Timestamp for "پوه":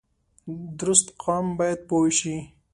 1.87-2.09